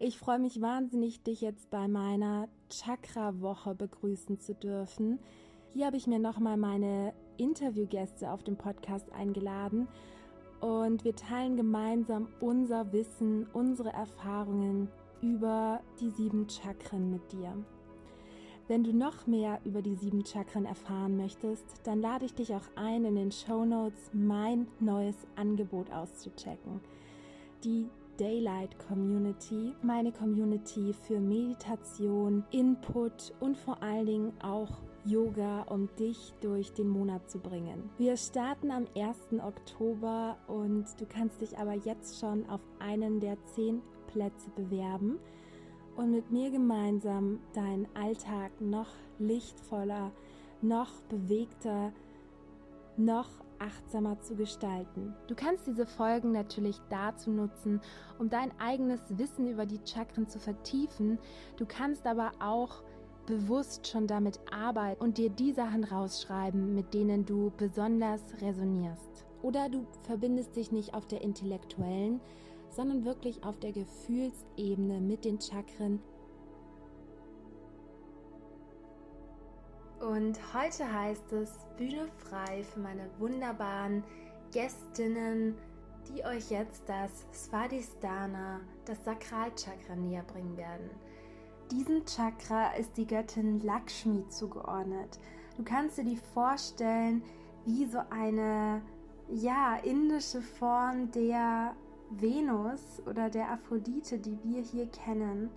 Ich 0.00 0.16
freue 0.16 0.38
mich 0.38 0.60
wahnsinnig, 0.60 1.24
dich 1.24 1.40
jetzt 1.40 1.70
bei 1.70 1.88
meiner 1.88 2.48
Chakra-Woche 2.70 3.74
begrüßen 3.74 4.38
zu 4.38 4.54
dürfen. 4.54 5.18
Hier 5.72 5.86
habe 5.86 5.96
ich 5.96 6.06
mir 6.06 6.20
nochmal 6.20 6.56
meine 6.56 7.12
Interviewgäste 7.36 8.30
auf 8.30 8.44
dem 8.44 8.56
Podcast 8.56 9.10
eingeladen 9.12 9.88
und 10.60 11.02
wir 11.02 11.16
teilen 11.16 11.56
gemeinsam 11.56 12.28
unser 12.38 12.92
Wissen, 12.92 13.48
unsere 13.52 13.92
Erfahrungen 13.92 14.88
über 15.20 15.80
die 15.98 16.10
sieben 16.10 16.48
Chakren 16.48 17.10
mit 17.10 17.32
dir. 17.32 17.52
Wenn 18.68 18.84
du 18.84 18.92
noch 18.92 19.26
mehr 19.26 19.58
über 19.64 19.82
die 19.82 19.96
sieben 19.96 20.24
Chakren 20.24 20.64
erfahren 20.64 21.16
möchtest, 21.16 21.64
dann 21.82 22.00
lade 22.00 22.24
ich 22.24 22.34
dich 22.34 22.54
auch 22.54 22.68
ein, 22.76 23.04
in 23.04 23.16
den 23.16 23.32
Show 23.32 23.64
Notes 23.64 24.10
mein 24.12 24.68
neues 24.78 25.16
Angebot 25.34 25.90
auszuchecken. 25.90 26.80
Die 27.64 27.88
Daylight 28.18 28.76
Community, 28.88 29.72
meine 29.82 30.12
Community 30.12 30.92
für 30.92 31.20
Meditation, 31.20 32.44
Input 32.50 33.32
und 33.40 33.56
vor 33.56 33.82
allen 33.82 34.06
Dingen 34.06 34.32
auch 34.42 34.78
Yoga, 35.04 35.62
um 35.62 35.88
dich 35.96 36.34
durch 36.40 36.72
den 36.72 36.88
Monat 36.88 37.30
zu 37.30 37.38
bringen. 37.38 37.90
Wir 37.96 38.16
starten 38.16 38.70
am 38.70 38.86
1. 38.96 39.40
Oktober 39.42 40.36
und 40.48 40.86
du 41.00 41.06
kannst 41.06 41.40
dich 41.40 41.56
aber 41.56 41.74
jetzt 41.74 42.18
schon 42.18 42.48
auf 42.50 42.60
einen 42.80 43.20
der 43.20 43.36
zehn 43.54 43.80
Plätze 44.08 44.50
bewerben 44.56 45.18
und 45.96 46.10
mit 46.10 46.30
mir 46.30 46.50
gemeinsam 46.50 47.40
deinen 47.54 47.86
Alltag 47.94 48.50
noch 48.60 48.88
lichtvoller, 49.18 50.12
noch 50.60 50.90
bewegter, 51.08 51.92
noch 52.96 53.28
achtsamer 53.60 54.20
zu 54.20 54.34
gestalten. 54.34 55.14
Du 55.26 55.34
kannst 55.34 55.66
diese 55.66 55.86
Folgen 55.86 56.32
natürlich 56.32 56.80
dazu 56.88 57.30
nutzen, 57.30 57.80
um 58.18 58.30
dein 58.30 58.50
eigenes 58.58 59.00
Wissen 59.10 59.48
über 59.48 59.66
die 59.66 59.80
Chakren 59.84 60.28
zu 60.28 60.38
vertiefen. 60.38 61.18
Du 61.56 61.66
kannst 61.66 62.06
aber 62.06 62.32
auch 62.40 62.82
bewusst 63.26 63.86
schon 63.86 64.06
damit 64.06 64.40
arbeiten 64.50 65.02
und 65.02 65.18
dir 65.18 65.28
die 65.28 65.52
Sachen 65.52 65.84
rausschreiben, 65.84 66.74
mit 66.74 66.94
denen 66.94 67.26
du 67.26 67.52
besonders 67.56 68.22
resonierst. 68.40 69.26
Oder 69.42 69.68
du 69.68 69.86
verbindest 70.02 70.56
dich 70.56 70.72
nicht 70.72 70.94
auf 70.94 71.06
der 71.06 71.22
intellektuellen, 71.22 72.20
sondern 72.70 73.04
wirklich 73.04 73.44
auf 73.44 73.58
der 73.58 73.72
Gefühlsebene 73.72 75.00
mit 75.00 75.24
den 75.24 75.40
Chakren. 75.40 76.00
Und 80.08 80.38
heute 80.54 80.90
heißt 80.90 81.34
es 81.34 81.52
Bühne 81.76 82.08
frei 82.16 82.62
für 82.62 82.80
meine 82.80 83.10
wunderbaren 83.18 84.02
Gästinnen, 84.52 85.54
die 86.08 86.24
euch 86.24 86.50
jetzt 86.50 86.84
das 86.88 87.26
Svadhisthana, 87.34 88.60
das 88.86 89.04
Sakralchakra 89.04 89.96
näher 89.96 90.22
bringen 90.22 90.56
werden. 90.56 90.88
Diesem 91.70 92.06
Chakra 92.06 92.70
ist 92.78 92.96
die 92.96 93.06
Göttin 93.06 93.60
Lakshmi 93.60 94.26
zugeordnet. 94.30 95.18
Du 95.58 95.62
kannst 95.62 95.98
dir 95.98 96.04
die 96.04 96.16
vorstellen 96.32 97.22
wie 97.66 97.84
so 97.84 97.98
eine 98.08 98.80
ja, 99.28 99.76
indische 99.76 100.40
Form 100.40 101.10
der 101.12 101.76
Venus 102.08 103.02
oder 103.06 103.28
der 103.28 103.50
Aphrodite, 103.50 104.18
die 104.18 104.38
wir 104.42 104.62
hier 104.62 104.86
kennen. 104.86 105.50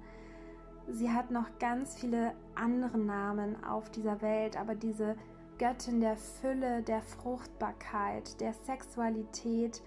Sie 0.88 1.10
hat 1.10 1.32
noch 1.32 1.48
ganz 1.60 1.96
viele 1.96 2.34
andere 2.56 2.98
Namen 2.98 3.64
auf 3.64 3.90
dieser 3.92 4.22
Welt, 4.22 4.58
aber 4.58 4.76
diese 4.76 5.16
Göttin 5.58 6.02
der 6.02 6.18
Fülle, 6.18 6.82
der 6.82 7.02
Fruchtbarkeit, 7.02 8.40
der 8.42 8.54
Sexualität, 8.54 9.82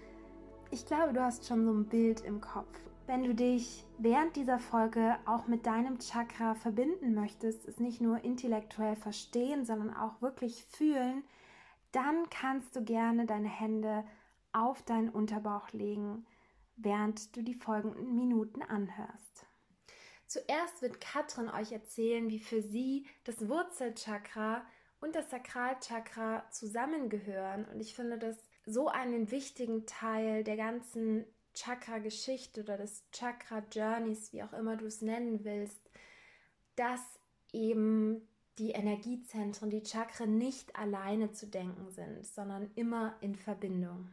ich 0.71 0.85
glaube, 0.85 1.13
du 1.13 1.21
hast 1.21 1.45
schon 1.45 1.65
so 1.65 1.71
ein 1.71 1.85
Bild 1.85 2.21
im 2.21 2.41
Kopf. 2.41 2.79
Wenn 3.07 3.23
du 3.23 3.35
dich 3.35 3.85
während 3.99 4.35
dieser 4.35 4.57
Folge 4.57 5.15
auch 5.25 5.47
mit 5.47 5.65
deinem 5.65 5.99
Chakra 5.99 6.55
verbinden 6.55 7.13
möchtest, 7.13 7.67
es 7.67 7.79
nicht 7.79 8.01
nur 8.01 8.23
intellektuell 8.23 8.95
verstehen, 8.95 9.63
sondern 9.63 9.93
auch 9.93 10.21
wirklich 10.21 10.65
fühlen, 10.65 11.23
dann 11.91 12.29
kannst 12.29 12.75
du 12.75 12.83
gerne 12.83 13.25
deine 13.25 13.47
Hände 13.47 14.03
auf 14.53 14.81
deinen 14.83 15.09
Unterbauch 15.09 15.71
legen, 15.71 16.25
während 16.77 17.35
du 17.35 17.43
die 17.43 17.53
folgenden 17.53 18.15
Minuten 18.15 18.61
anhörst. 18.63 19.34
Zuerst 20.27 20.81
wird 20.81 20.99
Katrin 20.99 21.49
euch 21.49 21.71
erzählen, 21.71 22.29
wie 22.29 22.39
für 22.39 22.61
sie 22.61 23.07
das 23.23 23.47
Wurzelchakra 23.47 24.65
und 24.99 25.15
das 25.15 25.29
Sakralchakra 25.29 26.49
zusammengehören. 26.51 27.65
Und 27.65 27.79
ich 27.79 27.95
finde 27.95 28.17
das 28.17 28.37
so 28.65 28.87
einen 28.87 29.29
wichtigen 29.31 29.85
Teil 29.85 30.43
der 30.43 30.57
ganzen 30.57 31.25
Chakra-Geschichte 31.53 32.61
oder 32.61 32.77
des 32.77 33.03
Chakra-Journeys, 33.11 34.33
wie 34.33 34.43
auch 34.43 34.53
immer 34.53 34.75
du 34.75 34.85
es 34.85 35.01
nennen 35.01 35.43
willst, 35.43 35.89
dass 36.75 37.01
eben 37.53 38.27
die 38.57 38.71
Energiezentren, 38.71 39.69
die 39.69 39.85
Chakren 39.85 40.37
nicht 40.37 40.75
alleine 40.75 41.31
zu 41.31 41.47
denken 41.47 41.89
sind, 41.89 42.25
sondern 42.25 42.71
immer 42.75 43.15
in 43.21 43.35
Verbindung. 43.35 44.09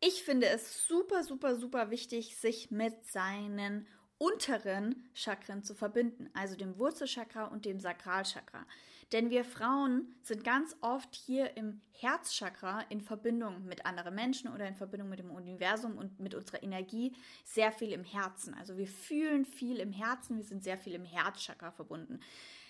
Ich 0.00 0.24
finde 0.24 0.48
es 0.48 0.86
super, 0.86 1.22
super, 1.22 1.56
super 1.56 1.90
wichtig, 1.90 2.36
sich 2.36 2.70
mit 2.70 3.06
seinen 3.06 3.86
unteren 4.22 5.04
Chakren 5.14 5.64
zu 5.64 5.74
verbinden, 5.74 6.30
also 6.32 6.54
dem 6.54 6.78
Wurzelchakra 6.78 7.46
und 7.46 7.64
dem 7.64 7.80
Sakralchakra. 7.80 8.64
Denn 9.10 9.30
wir 9.30 9.44
Frauen 9.44 10.14
sind 10.22 10.44
ganz 10.44 10.76
oft 10.80 11.12
hier 11.16 11.56
im 11.56 11.80
Herzchakra 11.90 12.82
in 12.88 13.00
Verbindung 13.00 13.64
mit 13.64 13.84
anderen 13.84 14.14
Menschen 14.14 14.52
oder 14.52 14.68
in 14.68 14.76
Verbindung 14.76 15.08
mit 15.08 15.18
dem 15.18 15.32
Universum 15.32 15.98
und 15.98 16.20
mit 16.20 16.36
unserer 16.36 16.62
Energie 16.62 17.16
sehr 17.44 17.72
viel 17.72 17.92
im 17.92 18.04
Herzen. 18.04 18.54
Also 18.54 18.78
wir 18.78 18.86
fühlen 18.86 19.44
viel 19.44 19.80
im 19.80 19.90
Herzen, 19.90 20.36
wir 20.36 20.44
sind 20.44 20.62
sehr 20.62 20.78
viel 20.78 20.94
im 20.94 21.04
Herzchakra 21.04 21.72
verbunden. 21.72 22.20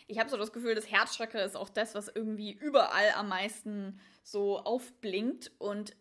Ich 0.06 0.18
habe 0.18 0.30
so 0.30 0.38
das 0.38 0.54
Gefühl, 0.54 0.74
das 0.74 0.90
Herzchakra 0.90 1.40
ist 1.40 1.56
auch 1.56 1.68
das, 1.68 1.94
was 1.94 2.08
irgendwie 2.08 2.52
überall 2.52 3.10
am 3.14 3.28
meisten 3.28 4.00
so 4.22 4.58
aufblinkt. 4.58 5.52
Und 5.58 5.94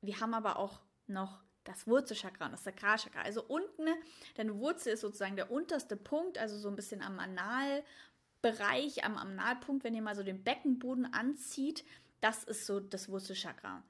wir 0.00 0.20
haben 0.20 0.32
aber 0.32 0.58
auch 0.58 0.80
noch 1.06 1.45
das 1.66 1.86
Wurzelchakra 1.86 2.46
und 2.46 2.52
das 2.52 2.64
Sakralchakra. 2.64 3.22
Also 3.22 3.42
unten, 3.42 3.88
deine 4.36 4.58
Wurzel 4.58 4.92
ist 4.94 5.00
sozusagen 5.00 5.36
der 5.36 5.50
unterste 5.50 5.96
Punkt, 5.96 6.38
also 6.38 6.58
so 6.58 6.68
ein 6.68 6.76
bisschen 6.76 7.02
am 7.02 7.18
Analbereich, 7.18 9.04
am 9.04 9.16
Analpunkt, 9.16 9.84
wenn 9.84 9.94
ihr 9.94 10.02
mal 10.02 10.16
so 10.16 10.22
den 10.22 10.42
Beckenboden 10.42 11.12
anzieht, 11.12 11.84
das 12.20 12.44
ist 12.44 12.66
so 12.66 12.80
das 12.80 13.08
Wurzelchakra. 13.08 13.82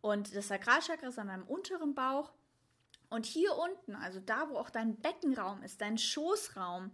Und 0.00 0.34
das 0.34 0.48
Sakralchakra 0.48 1.08
ist 1.08 1.18
an 1.18 1.28
deinem 1.28 1.44
unteren 1.44 1.94
Bauch. 1.94 2.32
Und 3.08 3.26
hier 3.26 3.54
unten, 3.56 3.94
also 3.94 4.20
da, 4.20 4.48
wo 4.48 4.56
auch 4.56 4.70
dein 4.70 4.96
Beckenraum 4.96 5.62
ist, 5.62 5.80
dein 5.80 5.98
Schoßraum, 5.98 6.92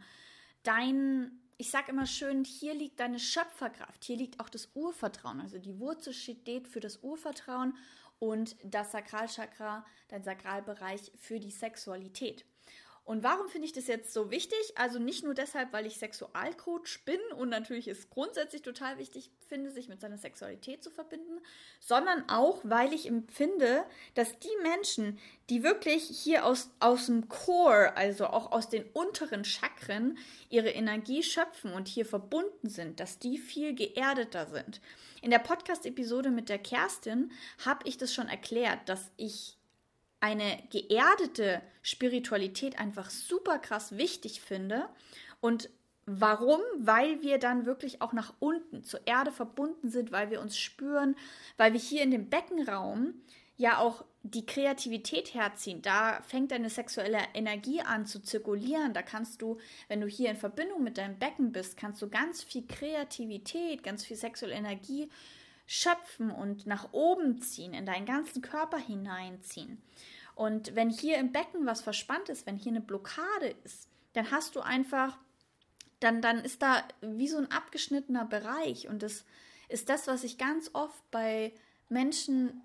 dein, 0.63 1.41
ich 1.57 1.71
sag 1.71 1.89
immer 1.89 2.07
schön, 2.07 2.45
hier 2.45 2.75
liegt 2.75 3.01
deine 3.01 3.21
Schöpferkraft, 3.21 4.05
hier 4.05 4.17
liegt 4.17 4.41
auch 4.41 4.49
das 4.49 4.71
Urvertrauen. 4.75 5.41
Also 5.41 5.59
die 5.59 5.79
Wurzel 5.79 6.13
steht 6.13 6.67
für 6.69 6.81
das 6.81 6.99
Urvertrauen 7.03 7.77
und 8.19 8.57
das 8.65 8.93
Sakralchakra, 8.93 9.85
dein 10.09 10.23
Sakralbereich 10.23 11.13
für 11.17 11.39
die 11.39 11.51
Sexualität. 11.51 12.45
Und 13.09 13.23
warum 13.23 13.49
finde 13.49 13.65
ich 13.65 13.73
das 13.73 13.87
jetzt 13.87 14.13
so 14.13 14.31
wichtig? 14.31 14.59
Also 14.75 14.99
nicht 14.99 15.25
nur 15.25 15.33
deshalb, 15.33 15.73
weil 15.73 15.87
ich 15.87 15.97
Sexualcoach 15.97 17.07
bin 17.07 17.19
und 17.39 17.49
natürlich 17.49 17.89
ist 17.89 18.11
grundsätzlich 18.11 18.61
total 18.61 18.99
wichtig 18.99 19.31
finde, 19.49 19.71
sich 19.71 19.89
mit 19.89 20.03
seiner 20.03 20.19
Sexualität 20.19 20.85
zu 20.85 20.91
verbinden, 20.91 21.41
sondern 21.81 22.29
auch, 22.29 22.61
weil 22.65 22.93
ich 22.93 23.07
empfinde, 23.07 23.85
dass 24.13 24.39
die 24.41 24.55
Menschen, 24.63 25.19
die 25.49 25.63
wirklich 25.63 26.03
hier 26.03 26.45
aus, 26.45 26.69
aus 26.81 27.07
dem 27.07 27.31
Core, 27.31 27.97
also 27.97 28.27
auch 28.27 28.53
aus 28.53 28.69
den 28.69 28.85
unteren 28.93 29.47
Chakren, 29.47 30.19
ihre 30.51 30.69
Energie 30.69 31.23
schöpfen 31.23 31.73
und 31.73 31.89
hier 31.89 32.05
verbunden 32.05 32.69
sind, 32.69 33.01
dass 33.01 33.19
die 33.19 33.39
viel 33.39 33.75
geerdeter 33.75 34.49
sind. 34.49 34.83
In 35.23 35.31
der 35.31 35.39
Podcast-Episode 35.39 36.31
mit 36.31 36.51
der 36.51 36.59
Kerstin 36.59 37.33
habe 37.65 37.89
ich 37.89 37.97
das 37.97 38.13
schon 38.13 38.29
erklärt, 38.29 38.87
dass 38.87 39.11
ich 39.17 39.58
eine 40.21 40.63
geerdete 40.71 41.63
Spiritualität 41.83 42.79
einfach 42.79 43.11
super 43.11 43.59
krass 43.59 43.97
wichtig 43.97 44.41
finde 44.41 44.89
und 45.41 45.71
Warum? 46.11 46.61
Weil 46.79 47.21
wir 47.21 47.37
dann 47.37 47.67
wirklich 47.67 48.01
auch 48.01 48.15
nach 48.15 48.33
unten 48.39 48.83
zur 48.83 49.07
Erde 49.07 49.31
verbunden 49.31 49.91
sind, 49.91 50.11
weil 50.11 50.31
wir 50.31 50.41
uns 50.41 50.59
spüren, 50.59 51.15
weil 51.59 51.75
wir 51.75 51.81
hier 51.81 52.03
in 52.03 52.11
dem 52.11 52.31
Beckenraum 52.31 53.13
ja 53.59 53.77
auch 53.77 54.07
die 54.23 54.47
Kreativität 54.47 55.35
herziehen. 55.35 55.83
Da 55.83 56.23
fängt 56.23 56.51
deine 56.51 56.71
sexuelle 56.71 57.19
Energie 57.35 57.83
an 57.83 58.07
zu 58.07 58.21
zirkulieren. 58.23 58.95
Da 58.95 59.03
kannst 59.03 59.43
du, 59.43 59.59
wenn 59.89 60.01
du 60.01 60.07
hier 60.07 60.31
in 60.31 60.37
Verbindung 60.37 60.83
mit 60.83 60.97
deinem 60.97 61.19
Becken 61.19 61.53
bist, 61.53 61.77
kannst 61.77 62.01
du 62.01 62.09
ganz 62.09 62.43
viel 62.43 62.67
Kreativität, 62.67 63.83
ganz 63.83 64.03
viel 64.03 64.17
sexuelle 64.17 64.55
Energie 64.55 65.11
schöpfen 65.69 66.31
und 66.31 66.67
nach 66.67 66.93
oben 66.93 67.43
ziehen, 67.43 67.75
in 67.75 67.85
deinen 67.85 68.07
ganzen 68.07 68.41
Körper 68.41 68.79
hineinziehen. 68.79 69.81
Und 70.35 70.75
wenn 70.75 70.89
hier 70.89 71.19
im 71.19 71.31
Becken 71.31 71.67
was 71.67 71.83
verspannt 71.83 72.31
ist, 72.31 72.47
wenn 72.47 72.57
hier 72.57 72.73
eine 72.73 72.81
Blockade 72.81 73.55
ist, 73.65 73.87
dann 74.15 74.31
hast 74.31 74.57
du 74.57 74.61
einfach, 74.61 75.19
dann, 76.01 76.23
dann 76.23 76.39
ist 76.39 76.63
da 76.63 76.83
wie 77.03 77.29
so 77.29 77.37
ein 77.37 77.51
abgeschnittener 77.51 78.25
Bereich. 78.25 78.89
Und 78.89 79.03
das 79.03 79.27
ist 79.69 79.91
das, 79.91 80.07
was 80.07 80.25
ich 80.25 80.39
ganz 80.39 80.71
oft 80.73 81.09
bei 81.11 81.53
Menschen 81.91 82.63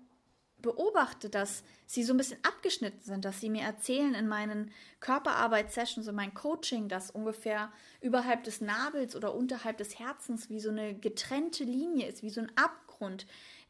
beobachte, 0.62 1.28
dass 1.28 1.62
sie 1.84 2.04
so 2.04 2.14
ein 2.14 2.16
bisschen 2.16 2.42
abgeschnitten 2.42 3.02
sind, 3.02 3.26
dass 3.26 3.38
sie 3.38 3.50
mir 3.50 3.62
erzählen 3.62 4.14
in 4.14 4.28
meinen 4.28 4.70
Körperarbeitssessions 5.00 6.08
und 6.08 6.14
mein 6.14 6.32
Coaching, 6.32 6.88
dass 6.88 7.10
ungefähr 7.10 7.70
überhalb 8.00 8.44
des 8.44 8.62
Nabels 8.62 9.14
oder 9.14 9.34
unterhalb 9.34 9.76
des 9.76 9.98
Herzens 9.98 10.48
wie 10.48 10.60
so 10.60 10.70
eine 10.70 10.94
getrennte 10.94 11.64
Linie 11.64 12.08
ist, 12.08 12.22
wie 12.22 12.30
so 12.30 12.40
ein 12.40 12.50
Ab 12.56 12.83
Abgrund, 12.94 13.26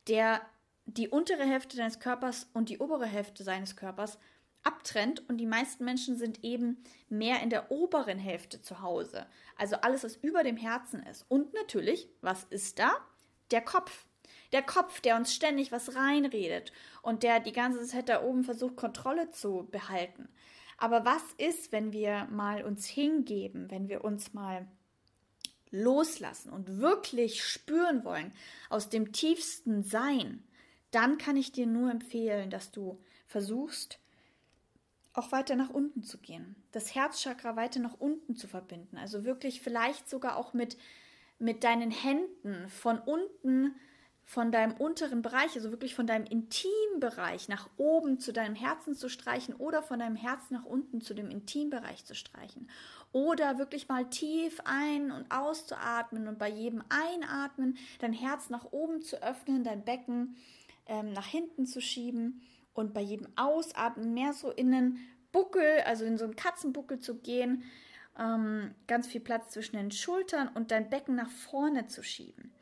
der 0.09 0.41
die 0.87 1.09
untere 1.09 1.44
Hälfte 1.44 1.76
deines 1.76 1.99
Körpers 1.99 2.49
und 2.53 2.69
die 2.69 2.79
obere 2.79 3.06
Hälfte 3.06 3.43
seines 3.43 3.75
Körpers 3.75 4.19
abtrennt 4.62 5.29
und 5.29 5.38
die 5.38 5.47
meisten 5.47 5.85
Menschen 5.85 6.17
sind 6.17 6.43
eben 6.43 6.82
mehr 7.09 7.43
in 7.43 7.50
der 7.50 7.71
oberen 7.71 8.19
Hälfte 8.19 8.61
zu 8.62 8.81
Hause. 8.81 9.26
Also 9.56 9.76
alles, 9.76 10.05
was 10.05 10.17
über 10.17 10.43
dem 10.43 10.56
Herzen 10.56 11.03
ist. 11.03 11.25
Und 11.29 11.53
natürlich, 11.55 12.09
was 12.21 12.44
ist 12.44 12.79
da? 12.79 12.93
Der 13.50 13.61
Kopf. 13.61 14.06
Der 14.53 14.62
Kopf, 14.62 15.00
der 15.00 15.17
uns 15.17 15.35
ständig 15.35 15.73
was 15.73 15.97
reinredet 15.97 16.73
und 17.03 17.23
der 17.23 17.41
die 17.41 17.53
ganze 17.53 17.85
Zeit 17.87 18.09
da 18.09 18.23
oben 18.23 18.44
versucht, 18.44 18.77
Kontrolle 18.77 19.31
zu 19.31 19.69
behalten. 19.70 20.29
Aber 20.79 21.05
was 21.05 21.23
ist, 21.38 21.73
wenn 21.73 21.93
wir 21.93 22.27
mal 22.31 22.65
uns 22.65 22.87
hingeben, 22.87 23.70
wenn 23.70 23.88
wir 23.88 24.05
uns 24.05 24.32
mal 24.32 24.67
loslassen 25.75 26.50
und 26.50 26.79
wirklich 26.79 27.44
spüren 27.44 28.05
wollen, 28.05 28.32
aus 28.71 28.88
dem 28.88 29.12
tiefsten 29.12 29.82
Sein, 29.82 30.44
dann 30.91 31.19
kann 31.19 31.37
ich 31.37 31.53
dir 31.53 31.67
nur 31.67 31.91
empfehlen, 31.91 32.50
dass 32.50 32.71
du 32.71 33.03
versuchst, 33.26 33.99
auch 35.12 35.32
weiter 35.32 35.56
nach 35.56 35.71
unten 35.71 36.03
zu 36.03 36.19
gehen, 36.19 36.56
das 36.73 36.94
Herzchakra 36.94 37.56
weiter 37.56 37.81
nach 37.81 37.94
unten 37.99 38.37
zu 38.37 38.49
verbinden. 38.49 38.97
Also 38.97 39.25
wirklich 39.25 39.61
vielleicht 39.61 40.09
sogar 40.09 40.37
auch 40.37 40.55
mit, 40.55 40.76
mit 41.38 41.65
deinen 41.65 41.91
Händen 41.91 42.69
von 42.69 42.99
unten 42.99 43.75
von 44.25 44.50
deinem 44.50 44.73
unteren 44.73 45.23
Bereich, 45.23 45.55
also 45.55 45.71
wirklich 45.71 45.94
von 45.94 46.06
deinem 46.06 46.25
Intimbereich 46.25 47.49
nach 47.49 47.69
oben 47.76 48.19
zu 48.19 48.32
deinem 48.32 48.55
Herzen 48.55 48.94
zu 48.94 49.09
streichen 49.09 49.55
oder 49.55 49.82
von 49.82 49.99
deinem 49.99 50.17
Herzen 50.17 50.55
nach 50.55 50.65
unten 50.65 51.00
zu 51.00 51.15
dem 51.15 51.31
Intimbereich 51.31 52.05
zu 52.05 52.15
streichen. 52.15 52.71
Oder 53.12 53.59
wirklich 53.59 53.88
mal 53.88 54.09
tief 54.09 54.61
ein- 54.65 55.12
und 55.12 55.31
auszuatmen 55.31 56.26
und 56.26 56.38
bei 56.38 56.49
jedem 56.49 56.82
Einatmen 56.88 57.76
dein 58.00 58.12
Herz 58.12 58.50
nach 58.50 58.73
oben 58.73 59.03
zu 59.03 59.23
öffnen, 59.23 59.62
dein 59.62 59.85
Becken 59.85 60.37
ähm, 60.87 61.12
nach 61.12 61.27
hinten 61.27 61.67
zu 61.67 61.81
schieben 61.81 62.43
und 62.73 62.94
bei 62.94 63.03
jedem 63.03 63.29
Ausatmen 63.37 64.15
mehr 64.15 64.32
so 64.32 64.50
in 64.50 64.75
einen 64.75 64.99
Buckel, 65.32 65.81
also 65.85 66.05
in 66.05 66.17
so 66.17 66.25
einen 66.25 66.37
Katzenbuckel 66.37 66.99
zu 66.99 67.17
gehen, 67.17 67.62
ähm, 68.19 68.75
ganz 68.87 69.06
viel 69.06 69.20
Platz 69.20 69.53
zwischen 69.53 69.77
den 69.77 69.91
Schultern 69.91 70.49
und 70.49 70.70
dein 70.70 70.88
Becken 70.88 71.15
nach 71.15 71.31
vorne 71.31 71.87
zu 71.88 72.03
schieben 72.03 72.53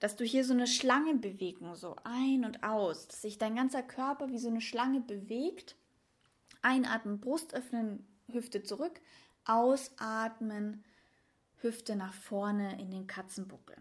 dass 0.00 0.16
du 0.16 0.24
hier 0.24 0.44
so 0.44 0.54
eine 0.54 0.66
Schlangenbewegung 0.66 1.76
so 1.76 1.94
ein 2.04 2.44
und 2.44 2.64
aus, 2.64 3.06
dass 3.06 3.22
sich 3.22 3.38
dein 3.38 3.54
ganzer 3.54 3.82
Körper 3.82 4.30
wie 4.30 4.38
so 4.38 4.48
eine 4.48 4.62
Schlange 4.62 5.00
bewegt. 5.00 5.76
Einatmen, 6.62 7.20
Brust 7.20 7.54
öffnen, 7.54 8.06
Hüfte 8.32 8.62
zurück, 8.62 9.00
ausatmen, 9.44 10.84
Hüfte 11.58 11.96
nach 11.96 12.14
vorne 12.14 12.80
in 12.80 12.90
den 12.90 13.06
Katzenbuckel. 13.06 13.76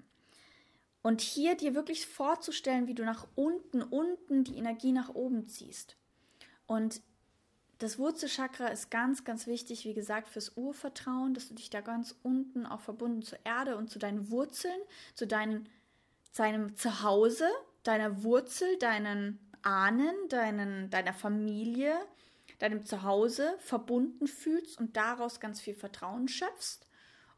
Und 1.01 1.21
hier 1.21 1.55
dir 1.55 1.73
wirklich 1.73 2.05
vorzustellen, 2.05 2.87
wie 2.87 2.93
du 2.93 3.05
nach 3.05 3.25
unten, 3.35 3.81
unten 3.81 4.43
die 4.43 4.57
Energie 4.57 4.91
nach 4.91 5.09
oben 5.15 5.45
ziehst. 5.45 5.95
Und 6.67 7.01
das 7.77 7.97
Wurzelchakra 7.97 8.67
ist 8.67 8.91
ganz, 8.91 9.23
ganz 9.23 9.47
wichtig, 9.47 9.85
wie 9.85 9.93
gesagt, 9.93 10.27
fürs 10.27 10.57
Urvertrauen, 10.57 11.33
dass 11.33 11.47
du 11.47 11.55
dich 11.55 11.69
da 11.69 11.79
ganz 11.79 12.13
unten 12.23 12.65
auch 12.65 12.81
verbunden 12.81 13.21
zur 13.21 13.39
Erde 13.45 13.77
und 13.77 13.89
zu 13.89 13.99
deinen 13.99 14.29
Wurzeln, 14.29 14.79
zu 15.15 15.25
deinen 15.25 15.69
seinem 16.31 16.75
Zuhause, 16.75 17.47
deiner 17.83 18.23
Wurzel, 18.23 18.77
deinen 18.79 19.39
Ahnen, 19.61 20.15
deinen, 20.29 20.89
deiner 20.89 21.13
Familie, 21.13 21.95
deinem 22.59 22.85
Zuhause 22.85 23.55
verbunden 23.59 24.27
fühlst 24.27 24.79
und 24.79 24.95
daraus 24.97 25.39
ganz 25.39 25.61
viel 25.61 25.75
Vertrauen 25.75 26.27
schöpfst 26.27 26.87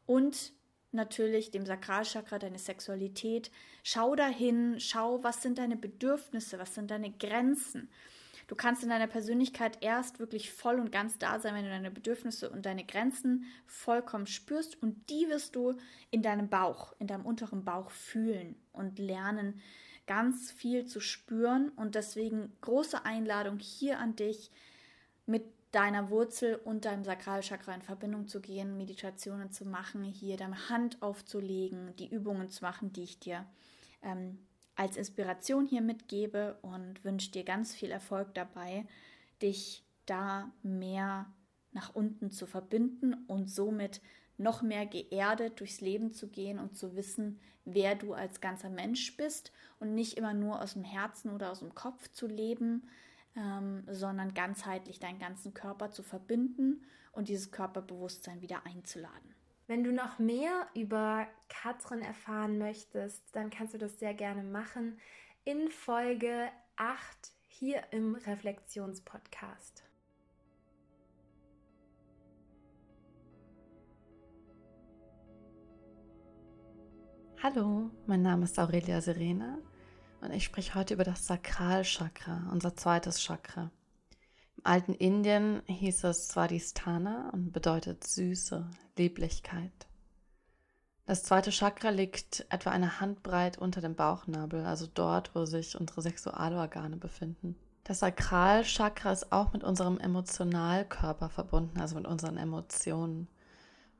und 0.06 0.52
natürlich 0.92 1.50
dem 1.50 1.64
Sakralchakra, 1.64 2.38
deine 2.38 2.58
Sexualität. 2.58 3.50
Schau 3.82 4.14
dahin, 4.14 4.78
schau, 4.78 5.22
was 5.24 5.42
sind 5.42 5.58
deine 5.58 5.76
Bedürfnisse, 5.76 6.58
was 6.58 6.74
sind 6.74 6.90
deine 6.90 7.10
Grenzen. 7.10 7.88
Du 8.52 8.56
kannst 8.56 8.82
in 8.82 8.90
deiner 8.90 9.06
Persönlichkeit 9.06 9.78
erst 9.80 10.18
wirklich 10.18 10.52
voll 10.52 10.78
und 10.78 10.92
ganz 10.92 11.16
da 11.16 11.40
sein, 11.40 11.54
wenn 11.54 11.64
du 11.64 11.70
deine 11.70 11.90
Bedürfnisse 11.90 12.50
und 12.50 12.66
deine 12.66 12.84
Grenzen 12.84 13.46
vollkommen 13.64 14.26
spürst. 14.26 14.82
Und 14.82 15.08
die 15.08 15.26
wirst 15.30 15.56
du 15.56 15.78
in 16.10 16.20
deinem 16.20 16.50
Bauch, 16.50 16.92
in 16.98 17.06
deinem 17.06 17.24
unteren 17.24 17.64
Bauch 17.64 17.90
fühlen 17.90 18.56
und 18.74 18.98
lernen, 18.98 19.62
ganz 20.06 20.52
viel 20.52 20.84
zu 20.84 21.00
spüren. 21.00 21.70
Und 21.76 21.94
deswegen 21.94 22.52
große 22.60 23.06
Einladung 23.06 23.58
hier 23.58 23.98
an 23.98 24.16
dich 24.16 24.50
mit 25.24 25.46
deiner 25.70 26.10
Wurzel 26.10 26.56
und 26.56 26.84
deinem 26.84 27.04
Sakralchakra 27.04 27.74
in 27.74 27.80
Verbindung 27.80 28.28
zu 28.28 28.42
gehen, 28.42 28.76
Meditationen 28.76 29.50
zu 29.50 29.64
machen, 29.64 30.04
hier 30.04 30.36
deine 30.36 30.68
Hand 30.68 31.00
aufzulegen, 31.00 31.96
die 31.96 32.10
Übungen 32.10 32.50
zu 32.50 32.62
machen, 32.62 32.92
die 32.92 33.04
ich 33.04 33.18
dir 33.18 33.46
ähm, 34.02 34.40
als 34.74 34.96
Inspiration 34.96 35.66
hier 35.66 35.82
mitgebe 35.82 36.58
und 36.62 37.04
wünsche 37.04 37.30
dir 37.30 37.44
ganz 37.44 37.74
viel 37.74 37.90
Erfolg 37.90 38.34
dabei, 38.34 38.86
dich 39.40 39.84
da 40.06 40.50
mehr 40.62 41.26
nach 41.72 41.94
unten 41.94 42.30
zu 42.30 42.46
verbinden 42.46 43.14
und 43.26 43.50
somit 43.50 44.00
noch 44.38 44.62
mehr 44.62 44.86
geerdet 44.86 45.60
durchs 45.60 45.80
Leben 45.80 46.12
zu 46.12 46.28
gehen 46.28 46.58
und 46.58 46.76
zu 46.76 46.96
wissen, 46.96 47.40
wer 47.64 47.94
du 47.94 48.12
als 48.12 48.40
ganzer 48.40 48.70
Mensch 48.70 49.16
bist 49.16 49.52
und 49.78 49.94
nicht 49.94 50.16
immer 50.16 50.34
nur 50.34 50.60
aus 50.60 50.74
dem 50.74 50.84
Herzen 50.84 51.30
oder 51.30 51.50
aus 51.50 51.60
dem 51.60 51.74
Kopf 51.74 52.08
zu 52.08 52.26
leben, 52.26 52.88
ähm, 53.36 53.84
sondern 53.88 54.34
ganzheitlich 54.34 54.98
deinen 54.98 55.18
ganzen 55.18 55.54
Körper 55.54 55.90
zu 55.90 56.02
verbinden 56.02 56.84
und 57.12 57.28
dieses 57.28 57.50
Körperbewusstsein 57.50 58.42
wieder 58.42 58.66
einzuladen. 58.66 59.34
Wenn 59.72 59.84
du 59.84 59.90
noch 59.90 60.18
mehr 60.18 60.66
über 60.74 61.26
Katrin 61.48 62.02
erfahren 62.02 62.58
möchtest, 62.58 63.22
dann 63.34 63.48
kannst 63.48 63.72
du 63.72 63.78
das 63.78 63.98
sehr 63.98 64.12
gerne 64.12 64.42
machen 64.42 64.98
in 65.44 65.70
Folge 65.70 66.50
8 66.76 67.32
hier 67.48 67.82
im 67.90 68.14
Reflexionspodcast. 68.14 69.82
Hallo, 77.42 77.90
mein 78.06 78.20
Name 78.20 78.44
ist 78.44 78.58
Aurelia 78.58 79.00
Serena 79.00 79.56
und 80.20 80.34
ich 80.34 80.44
spreche 80.44 80.74
heute 80.74 80.92
über 80.92 81.04
das 81.04 81.26
Sakralchakra, 81.26 82.50
unser 82.52 82.76
zweites 82.76 83.22
Chakra. 83.22 83.70
Alten 84.64 84.94
Indien 84.94 85.62
hieß 85.66 86.04
es 86.04 86.28
Swadhisthana 86.28 87.30
und 87.32 87.52
bedeutet 87.52 88.04
Süße, 88.04 88.64
Lieblichkeit. 88.96 89.72
Das 91.04 91.24
zweite 91.24 91.50
Chakra 91.50 91.90
liegt 91.90 92.46
etwa 92.48 92.70
eine 92.70 93.00
Handbreit 93.00 93.58
unter 93.58 93.80
dem 93.80 93.96
Bauchnabel, 93.96 94.64
also 94.64 94.86
dort, 94.86 95.34
wo 95.34 95.44
sich 95.46 95.78
unsere 95.78 96.02
Sexualorgane 96.02 96.96
befinden. 96.96 97.56
Das 97.82 97.98
Sakralchakra 97.98 99.10
ist 99.10 99.32
auch 99.32 99.52
mit 99.52 99.64
unserem 99.64 99.98
Emotionalkörper 99.98 101.28
verbunden, 101.28 101.80
also 101.80 101.96
mit 101.96 102.06
unseren 102.06 102.36
Emotionen. 102.36 103.26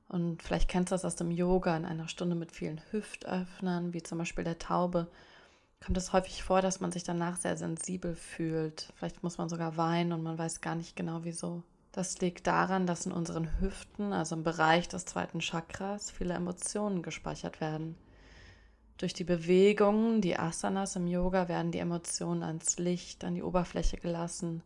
Und 0.06 0.44
vielleicht 0.44 0.68
kennst 0.68 0.92
du 0.92 0.94
das 0.94 1.04
aus 1.04 1.16
dem 1.16 1.32
Yoga 1.32 1.76
in 1.76 1.84
einer 1.84 2.06
Stunde 2.06 2.36
mit 2.36 2.52
vielen 2.52 2.80
Hüftöffnern, 2.92 3.92
wie 3.92 4.02
zum 4.02 4.18
Beispiel 4.18 4.44
der 4.44 4.60
Taube 4.60 5.10
kommt 5.84 5.96
es 5.96 6.12
häufig 6.12 6.42
vor, 6.42 6.62
dass 6.62 6.80
man 6.80 6.92
sich 6.92 7.02
danach 7.02 7.36
sehr 7.36 7.56
sensibel 7.56 8.14
fühlt. 8.14 8.92
Vielleicht 8.96 9.22
muss 9.22 9.38
man 9.38 9.48
sogar 9.48 9.76
weinen 9.76 10.12
und 10.12 10.22
man 10.22 10.38
weiß 10.38 10.60
gar 10.60 10.74
nicht 10.74 10.96
genau 10.96 11.20
wieso. 11.24 11.62
Das 11.92 12.20
liegt 12.20 12.46
daran, 12.46 12.86
dass 12.86 13.04
in 13.04 13.12
unseren 13.12 13.60
Hüften, 13.60 14.12
also 14.12 14.34
im 14.36 14.44
Bereich 14.44 14.88
des 14.88 15.04
zweiten 15.04 15.40
Chakras, 15.40 16.10
viele 16.10 16.34
Emotionen 16.34 17.02
gespeichert 17.02 17.60
werden. 17.60 17.96
Durch 18.96 19.12
die 19.12 19.24
Bewegungen, 19.24 20.20
die 20.20 20.38
Asanas 20.38 20.96
im 20.96 21.06
Yoga, 21.06 21.48
werden 21.48 21.72
die 21.72 21.80
Emotionen 21.80 22.42
ans 22.42 22.78
Licht, 22.78 23.24
an 23.24 23.34
die 23.34 23.42
Oberfläche 23.42 23.96
gelassen 23.96 24.62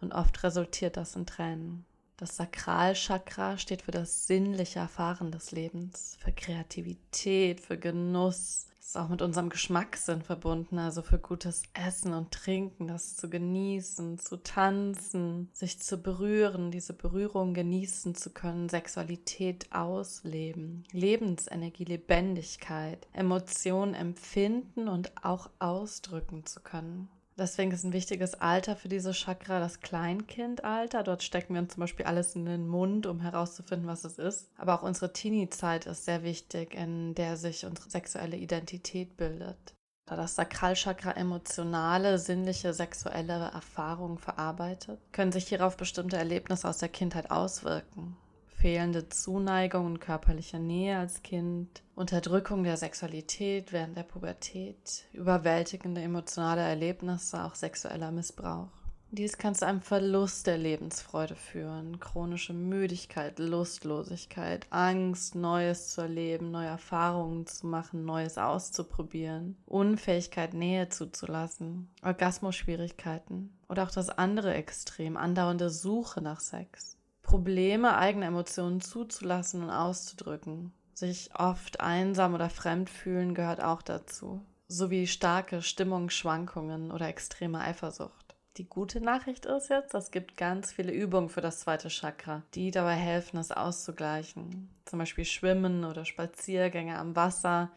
und 0.00 0.12
oft 0.12 0.42
resultiert 0.42 0.96
das 0.96 1.16
in 1.16 1.26
Tränen. 1.26 1.86
Das 2.18 2.34
Sakralchakra 2.34 3.58
steht 3.58 3.82
für 3.82 3.92
das 3.92 4.26
sinnliche 4.26 4.80
Erfahren 4.80 5.30
des 5.30 5.52
Lebens, 5.52 6.16
für 6.18 6.32
Kreativität, 6.32 7.60
für 7.60 7.78
Genuss. 7.78 8.66
Es 8.80 8.88
ist 8.88 8.96
auch 8.96 9.08
mit 9.08 9.22
unserem 9.22 9.50
Geschmackssinn 9.50 10.22
verbunden, 10.22 10.80
also 10.80 11.02
für 11.02 11.20
gutes 11.20 11.62
Essen 11.74 12.14
und 12.14 12.32
Trinken, 12.32 12.88
das 12.88 13.14
zu 13.14 13.30
genießen, 13.30 14.18
zu 14.18 14.42
tanzen, 14.42 15.48
sich 15.52 15.78
zu 15.78 15.96
berühren, 15.98 16.72
diese 16.72 16.92
Berührung 16.92 17.54
genießen 17.54 18.16
zu 18.16 18.30
können, 18.30 18.68
Sexualität 18.68 19.72
ausleben, 19.72 20.82
Lebensenergie, 20.90 21.84
Lebendigkeit, 21.84 23.06
Emotionen 23.12 23.94
empfinden 23.94 24.88
und 24.88 25.12
auch 25.24 25.50
ausdrücken 25.60 26.44
zu 26.46 26.58
können. 26.58 27.08
Deswegen 27.38 27.70
ist 27.70 27.84
ein 27.84 27.92
wichtiges 27.92 28.34
Alter 28.34 28.74
für 28.74 28.88
diese 28.88 29.12
Chakra 29.12 29.60
das 29.60 29.80
Kleinkindalter. 29.80 31.04
Dort 31.04 31.22
stecken 31.22 31.54
wir 31.54 31.60
uns 31.60 31.74
zum 31.74 31.82
Beispiel 31.82 32.04
alles 32.04 32.34
in 32.34 32.44
den 32.46 32.66
Mund, 32.66 33.06
um 33.06 33.20
herauszufinden, 33.20 33.86
was 33.86 34.02
es 34.02 34.18
ist. 34.18 34.50
Aber 34.58 34.74
auch 34.74 34.82
unsere 34.82 35.12
Teenie-Zeit 35.12 35.86
ist 35.86 36.04
sehr 36.04 36.24
wichtig, 36.24 36.74
in 36.74 37.14
der 37.14 37.36
sich 37.36 37.64
unsere 37.64 37.88
sexuelle 37.88 38.36
Identität 38.36 39.16
bildet. 39.16 39.74
Da 40.06 40.16
das 40.16 40.34
Sakralchakra 40.34 41.12
emotionale, 41.12 42.18
sinnliche, 42.18 42.74
sexuelle 42.74 43.52
Erfahrungen 43.52 44.18
verarbeitet, 44.18 44.98
können 45.12 45.30
sich 45.30 45.46
hierauf 45.46 45.76
bestimmte 45.76 46.16
Erlebnisse 46.16 46.68
aus 46.68 46.78
der 46.78 46.88
Kindheit 46.88 47.30
auswirken 47.30 48.16
fehlende 48.58 49.08
Zuneigung 49.08 49.86
und 49.86 50.00
körperliche 50.00 50.58
Nähe 50.58 50.98
als 50.98 51.22
Kind, 51.22 51.82
Unterdrückung 51.94 52.64
der 52.64 52.76
Sexualität 52.76 53.72
während 53.72 53.96
der 53.96 54.02
Pubertät, 54.02 55.04
überwältigende 55.12 56.00
emotionale 56.00 56.62
Erlebnisse, 56.62 57.44
auch 57.44 57.54
sexueller 57.54 58.10
Missbrauch. 58.10 58.68
Dies 59.10 59.38
kann 59.38 59.54
zu 59.54 59.66
einem 59.66 59.80
Verlust 59.80 60.46
der 60.46 60.58
Lebensfreude 60.58 61.34
führen, 61.34 61.98
chronische 61.98 62.52
Müdigkeit, 62.52 63.38
Lustlosigkeit, 63.38 64.66
Angst, 64.68 65.34
Neues 65.34 65.94
zu 65.94 66.02
erleben, 66.02 66.50
neue 66.50 66.66
Erfahrungen 66.66 67.46
zu 67.46 67.66
machen, 67.66 68.04
Neues 68.04 68.36
auszuprobieren, 68.36 69.56
Unfähigkeit, 69.64 70.52
Nähe 70.52 70.90
zuzulassen, 70.90 71.88
Orgasmusschwierigkeiten 72.02 73.56
oder 73.68 73.84
auch 73.84 73.90
das 73.90 74.10
andere 74.10 74.52
Extrem, 74.52 75.16
andauernde 75.16 75.70
Suche 75.70 76.20
nach 76.20 76.40
Sex. 76.40 76.97
Probleme, 77.28 77.98
eigene 77.98 78.24
Emotionen 78.24 78.80
zuzulassen 78.80 79.62
und 79.62 79.70
auszudrücken. 79.70 80.72
Sich 80.94 81.28
oft 81.34 81.78
einsam 81.78 82.32
oder 82.32 82.48
fremd 82.48 82.88
fühlen 82.88 83.34
gehört 83.34 83.62
auch 83.62 83.82
dazu. 83.82 84.40
Sowie 84.66 85.06
starke 85.06 85.60
Stimmungsschwankungen 85.60 86.90
oder 86.90 87.06
extreme 87.06 87.60
Eifersucht. 87.60 88.34
Die 88.56 88.66
gute 88.66 89.02
Nachricht 89.02 89.44
ist 89.44 89.68
jetzt, 89.68 89.92
es 89.92 90.10
gibt 90.10 90.38
ganz 90.38 90.72
viele 90.72 90.90
Übungen 90.90 91.28
für 91.28 91.42
das 91.42 91.60
zweite 91.60 91.88
Chakra, 91.90 92.44
die 92.54 92.70
dabei 92.70 92.94
helfen, 92.94 93.36
es 93.36 93.52
auszugleichen. 93.52 94.70
Zum 94.86 94.98
Beispiel 94.98 95.26
Schwimmen 95.26 95.84
oder 95.84 96.06
Spaziergänge 96.06 96.96
am 96.96 97.14
Wasser, 97.14 97.70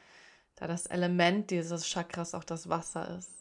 da 0.55 0.67
das 0.67 0.85
Element 0.85 1.51
dieses 1.51 1.85
Chakras 1.85 2.35
auch 2.35 2.45
das 2.45 2.69
Wasser 2.69 3.17
ist. 3.17 3.40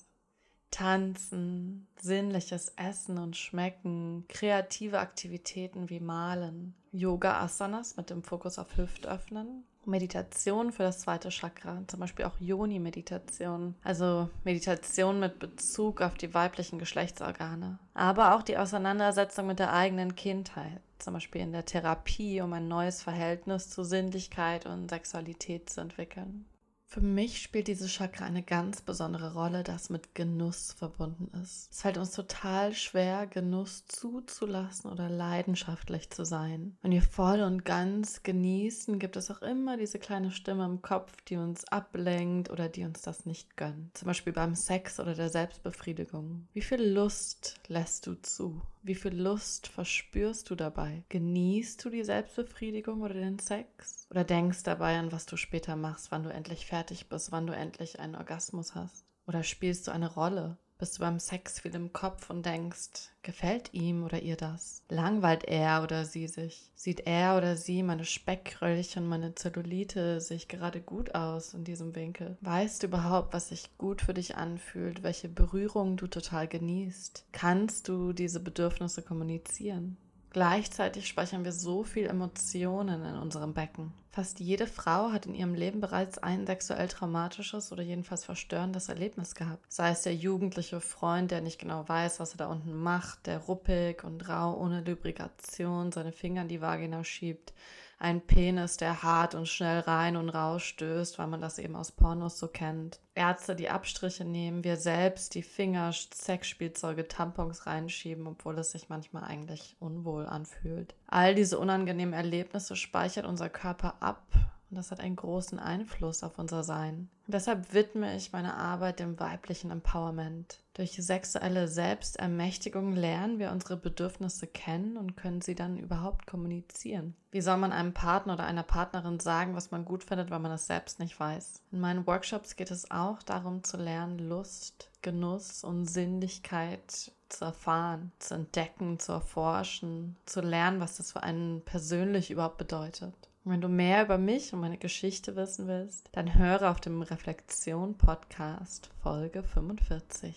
Tanzen, 0.70 1.86
sinnliches 2.00 2.72
Essen 2.76 3.18
und 3.18 3.36
Schmecken, 3.36 4.24
kreative 4.28 5.00
Aktivitäten 5.00 5.90
wie 5.90 6.00
Malen, 6.00 6.74
Yoga-Asanas 6.92 7.96
mit 7.96 8.10
dem 8.10 8.22
Fokus 8.22 8.58
auf 8.58 8.76
Hüftöffnen, 8.76 9.64
Meditation 9.84 10.72
für 10.72 10.82
das 10.82 11.00
zweite 11.00 11.30
Chakra, 11.30 11.82
zum 11.86 12.00
Beispiel 12.00 12.24
auch 12.26 12.38
Yoni-Meditation, 12.38 13.74
also 13.82 14.28
Meditation 14.44 15.20
mit 15.20 15.38
Bezug 15.38 16.00
auf 16.02 16.14
die 16.14 16.32
weiblichen 16.34 16.78
Geschlechtsorgane, 16.78 17.78
aber 17.94 18.34
auch 18.34 18.42
die 18.42 18.58
Auseinandersetzung 18.58 19.46
mit 19.46 19.58
der 19.58 19.72
eigenen 19.72 20.14
Kindheit, 20.16 20.80
zum 20.98 21.14
Beispiel 21.14 21.40
in 21.40 21.52
der 21.52 21.64
Therapie, 21.64 22.40
um 22.40 22.52
ein 22.52 22.68
neues 22.68 23.02
Verhältnis 23.02 23.70
zu 23.70 23.84
Sinnlichkeit 23.84 24.66
und 24.66 24.90
Sexualität 24.90 25.70
zu 25.70 25.80
entwickeln. 25.80 26.44
Für 26.92 27.00
mich 27.00 27.40
spielt 27.40 27.68
dieses 27.68 27.92
Chakra 27.92 28.25
eine 28.25 28.42
ganz 28.42 28.82
besondere 28.82 29.35
Rolle, 29.35 29.62
das 29.62 29.90
mit 29.90 30.16
Genuss 30.16 30.73
verbunden 30.73 31.30
ist. 31.40 31.68
Es 31.70 31.82
fällt 31.82 31.99
uns 31.99 32.11
total 32.11 32.75
schwer, 32.75 33.28
Genuss 33.28 33.85
zuzulassen 33.87 34.90
oder 34.90 35.09
leidenschaftlich 35.09 36.11
zu 36.11 36.25
sein. 36.25 36.76
Wenn 36.82 36.90
wir 36.90 37.02
voll 37.02 37.42
und 37.42 37.64
ganz 37.64 38.25
genießen, 38.25 38.99
gibt 38.99 39.14
es 39.14 39.30
auch 39.30 39.40
immer 39.40 39.76
diese 39.76 40.00
kleine 40.00 40.32
Stimme 40.32 40.64
im 40.64 40.82
Kopf, 40.82 41.14
die 41.28 41.37
uns 41.37 41.64
ablenkt 41.68 42.50
oder 42.50 42.68
die 42.68 42.82
uns 42.82 43.02
das 43.02 43.25
nicht 43.25 43.56
gönnt. 43.56 43.97
Zum 43.97 44.06
Beispiel 44.06 44.32
beim 44.32 44.56
Sex 44.56 44.99
oder 44.99 45.14
der 45.14 45.28
Selbstbefriedigung. 45.28 46.49
Wie 46.54 46.61
viel 46.61 46.82
Lust 46.82 47.61
lässt 47.68 48.09
du 48.09 48.14
zu? 48.20 48.61
Wie 48.82 48.94
viel 48.94 49.14
Lust 49.14 49.68
verspürst 49.68 50.49
du 50.49 50.54
dabei? 50.54 51.04
Genießt 51.10 51.84
du 51.84 51.90
die 51.90 52.02
Selbstbefriedigung 52.02 53.02
oder 53.02 53.12
den 53.12 53.38
Sex? 53.38 54.06
Oder 54.10 54.25
denkst 54.25 54.62
dabei 54.62 54.99
an, 54.99 55.12
was 55.12 55.26
du 55.26 55.37
später 55.37 55.76
machst, 55.76 56.10
wann 56.10 56.22
du 56.22 56.32
endlich 56.32 56.64
fertig 56.64 57.10
bist, 57.10 57.30
wann 57.30 57.46
du 57.46 57.54
endlich 57.54 58.00
einen 58.00 58.14
Orgasmus 58.14 58.75
hast? 58.75 59.04
Oder 59.26 59.42
spielst 59.42 59.87
du 59.87 59.90
eine 59.90 60.10
Rolle? 60.10 60.56
Bist 60.80 60.96
du 60.96 61.00
beim 61.00 61.18
Sex 61.18 61.60
viel 61.60 61.75
im 61.75 61.92
Kopf 61.92 62.30
und 62.30 62.46
denkst, 62.46 63.10
gefällt 63.22 63.75
ihm 63.75 64.02
oder 64.02 64.22
ihr 64.22 64.37
das? 64.37 64.82
Langweilt 64.88 65.44
er 65.44 65.82
oder 65.82 66.06
sie 66.06 66.26
sich? 66.26 66.70
Sieht 66.75 67.00
er 67.00 67.37
oder 67.37 67.58
sie 67.58 67.82
meine 67.82 68.06
Speckröllchen, 68.06 69.06
meine 69.06 69.34
Zellulite 69.34 70.22
sich 70.22 70.49
gerade 70.49 70.80
gut 70.80 71.14
aus 71.14 71.52
in 71.52 71.64
diesem 71.64 71.94
Winkel? 71.94 72.38
Weißt 72.40 72.82
du 72.82 72.87
überhaupt, 72.87 73.34
was 73.34 73.50
sich 73.50 73.76
gut 73.76 74.00
für 74.00 74.14
dich 74.14 74.37
anfühlt, 74.37 75.02
welche 75.02 75.28
Berührungen 75.28 75.99
du 75.99 76.06
total 76.06 76.49
genießt? 76.49 77.26
Kannst 77.30 77.87
du 77.87 78.14
diese 78.14 78.40
Bedürfnisse 78.40 79.02
kommunizieren? 79.02 79.99
Gleichzeitig 80.32 81.08
speichern 81.08 81.44
wir 81.44 81.52
so 81.52 81.82
viel 81.82 82.06
Emotionen 82.06 83.04
in 83.04 83.16
unserem 83.16 83.52
Becken. 83.52 83.92
Fast 84.12 84.40
jede 84.40 84.66
Frau 84.66 85.12
hat 85.12 85.26
in 85.26 85.34
ihrem 85.34 85.54
Leben 85.54 85.80
bereits 85.80 86.18
ein 86.18 86.46
sexuell 86.46 86.88
traumatisches 86.88 87.72
oder 87.72 87.82
jedenfalls 87.82 88.25
verstörendes 88.25 88.88
Erlebnis 88.88 89.34
gehabt. 89.34 89.64
Sei 89.68 89.90
es 89.90 90.02
der 90.02 90.14
jugendliche 90.14 90.80
Freund, 90.80 91.30
der 91.30 91.40
nicht 91.40 91.60
genau 91.60 91.88
weiß, 91.88 92.18
was 92.20 92.32
er 92.32 92.38
da 92.38 92.46
unten 92.46 92.75
macht, 92.75 93.26
der 93.26 93.38
ruppig 93.38 94.02
und 94.04 94.28
rau 94.28 94.56
ohne 94.56 94.82
Lubrikation 94.82 95.92
seine 95.92 96.12
Finger 96.12 96.42
in 96.42 96.49
die 96.49 96.60
Vagina 96.60 97.04
schiebt, 97.04 97.52
ein 98.00 98.23
Penis, 98.23 98.78
der 98.78 99.02
hart 99.02 99.35
und 99.35 99.47
schnell 99.47 99.80
rein 99.80 100.16
und 100.16 100.30
raus 100.30 100.62
stößt, 100.62 101.19
weil 101.19 101.26
man 101.26 101.42
das 101.42 101.59
eben 101.59 101.76
aus 101.76 101.92
Pornos 101.92 102.38
so 102.38 102.49
kennt. 102.49 102.99
Ärzte, 103.14 103.54
die 103.54 103.69
Abstriche 103.69 104.25
nehmen, 104.25 104.64
wir 104.64 104.76
selbst 104.76 105.35
die 105.35 105.42
Finger, 105.42 105.92
Sexspielzeuge, 105.92 107.09
Tampons 107.09 107.66
reinschieben, 107.66 108.26
obwohl 108.26 108.59
es 108.59 108.73
sich 108.73 108.88
manchmal 108.88 109.25
eigentlich 109.25 109.76
unwohl 109.80 110.26
anfühlt. 110.26 110.95
All 111.07 111.35
diese 111.35 111.59
unangenehmen 111.59 112.14
Erlebnisse 112.14 112.75
speichert 112.75 113.26
unser 113.26 113.50
Körper 113.50 113.95
ab 114.00 114.26
und 114.70 114.76
das 114.76 114.90
hat 114.92 115.00
einen 115.00 115.16
großen 115.16 115.58
Einfluss 115.58 116.22
auf 116.22 116.38
unser 116.38 116.62
Sein. 116.62 117.08
Deshalb 117.26 117.72
widme 117.74 118.16
ich 118.16 118.32
meine 118.32 118.54
Arbeit 118.54 119.00
dem 119.00 119.18
weiblichen 119.18 119.70
Empowerment. 119.70 120.60
Durch 120.74 120.92
sexuelle 120.92 121.66
Selbstermächtigung 121.66 122.92
lernen 122.92 123.38
wir 123.38 123.50
unsere 123.50 123.76
Bedürfnisse 123.76 124.46
kennen 124.46 124.96
und 124.96 125.16
können 125.16 125.40
sie 125.40 125.54
dann 125.54 125.76
überhaupt 125.76 126.26
kommunizieren. 126.26 127.14
Wie 127.32 127.40
soll 127.40 127.56
man 127.56 127.72
einem 127.72 127.94
Partner 127.94 128.34
oder 128.34 128.44
einer 128.44 128.62
Partnerin 128.62 129.18
sagen, 129.18 129.54
was 129.54 129.70
man 129.72 129.84
gut 129.84 130.04
findet, 130.04 130.30
wenn 130.30 130.42
man 130.42 130.52
es 130.52 130.66
selbst 130.66 131.00
nicht 131.00 131.18
weiß? 131.18 131.62
In 131.72 131.80
meinen 131.80 132.06
Workshops 132.06 132.56
geht 132.56 132.70
es 132.70 132.90
auch 132.90 133.22
darum 133.22 133.64
zu 133.64 133.76
lernen, 133.76 134.18
Lust, 134.18 134.90
Genuss 135.02 135.64
und 135.64 135.86
Sinnlichkeit 135.86 137.12
zu 137.28 137.44
erfahren, 137.44 138.12
zu 138.18 138.34
entdecken, 138.34 138.98
zu 138.98 139.12
erforschen, 139.12 140.16
zu 140.26 140.40
lernen, 140.40 140.80
was 140.80 140.96
das 140.96 141.12
für 141.12 141.22
einen 141.22 141.62
persönlich 141.64 142.30
überhaupt 142.30 142.58
bedeutet. 142.58 143.14
Wenn 143.42 143.62
du 143.62 143.68
mehr 143.68 144.02
über 144.02 144.18
mich 144.18 144.52
und 144.52 144.61
meine 144.61 144.76
Geschichte 144.76 145.35
wissen 145.35 145.66
willst, 145.66 146.11
dann 146.12 146.38
höre 146.38 146.70
auf 146.70 146.78
dem 146.78 147.00
Reflexion 147.00 147.97
Podcast 147.97 148.90
Folge 149.02 149.42
45. 149.42 150.37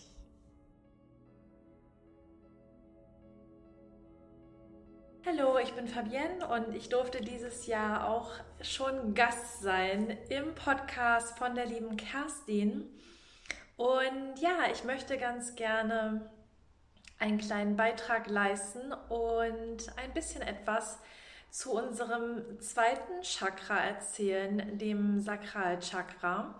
Hallo, 5.25 5.57
ich 5.57 5.74
bin 5.74 5.89
Fabienne 5.89 6.48
und 6.48 6.74
ich 6.74 6.88
durfte 6.88 7.19
dieses 7.19 7.67
Jahr 7.67 8.07
auch 8.07 8.31
schon 8.62 9.13
Gast 9.13 9.62
sein 9.62 10.17
im 10.29 10.55
Podcast 10.55 11.38
von 11.38 11.55
der 11.55 11.65
lieben 11.65 11.98
Kerstin. 11.98 12.88
Und 13.75 14.39
ja, 14.39 14.72
ich 14.72 14.86
möchte 14.86 15.17
ganz 15.17 15.55
gerne 15.55 16.31
einen 17.19 17.38
kleinen 17.38 17.75
Beitrag 17.75 18.27
leisten 18.27 18.93
und 19.10 19.93
ein 19.98 20.13
bisschen 20.13 20.41
etwas 20.41 21.00
zu 21.53 21.72
unserem 21.72 22.60
zweiten 22.60 23.22
Chakra 23.22 23.77
erzählen, 23.77 24.75
dem 24.79 25.19
Sakralchakra. 25.19 26.55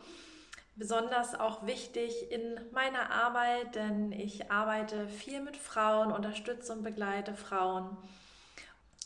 Besonders 0.76 1.34
auch 1.34 1.66
wichtig 1.66 2.32
in 2.32 2.60
meiner 2.72 3.10
Arbeit, 3.10 3.74
denn 3.74 4.12
ich 4.12 4.52
arbeite 4.52 5.08
viel 5.08 5.42
mit 5.42 5.58
Frauen, 5.58 6.12
unterstütze 6.12 6.74
und 6.74 6.84
begleite 6.84 7.34
Frauen. 7.34 7.98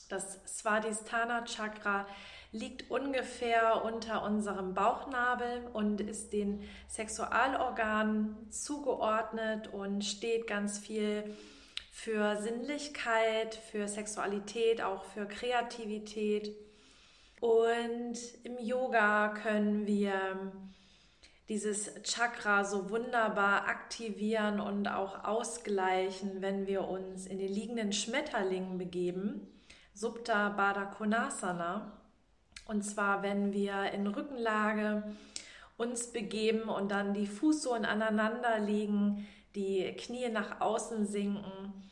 Das 0.09 0.39
Svadhisthana 0.45 1.45
Chakra 1.45 2.05
liegt 2.51 2.91
ungefähr 2.91 3.85
unter 3.85 4.23
unserem 4.23 4.73
Bauchnabel 4.73 5.69
und 5.71 6.01
ist 6.01 6.33
den 6.33 6.67
Sexualorganen 6.89 8.51
zugeordnet 8.51 9.73
und 9.73 10.03
steht 10.03 10.47
ganz 10.47 10.79
viel 10.79 11.33
für 11.97 12.37
Sinnlichkeit, 12.37 13.55
für 13.55 13.87
Sexualität, 13.87 14.83
auch 14.83 15.03
für 15.03 15.25
Kreativität. 15.25 16.55
Und 17.39 18.15
im 18.43 18.59
Yoga 18.59 19.29
können 19.29 19.87
wir 19.87 20.53
dieses 21.49 21.91
Chakra 22.03 22.65
so 22.65 22.91
wunderbar 22.91 23.67
aktivieren 23.67 24.59
und 24.59 24.87
auch 24.87 25.23
ausgleichen, 25.23 26.43
wenn 26.43 26.67
wir 26.67 26.87
uns 26.87 27.25
in 27.25 27.39
den 27.39 27.51
liegenden 27.51 27.91
Schmetterlingen 27.91 28.77
begeben, 28.77 29.47
Subta 29.95 30.49
Baddha 30.49 30.85
Konasana. 30.85 31.99
Und 32.67 32.83
zwar, 32.83 33.23
wenn 33.23 33.53
wir 33.53 33.91
in 33.91 34.05
Rückenlage 34.05 35.15
uns 35.77 36.13
begeben 36.13 36.69
und 36.69 36.91
dann 36.91 37.15
die 37.15 37.27
Fußsohlen 37.27 37.85
aneinander 37.85 38.59
legen, 38.59 39.27
die 39.55 39.91
Knie 39.97 40.29
nach 40.29 40.61
außen 40.61 41.07
sinken, 41.07 41.86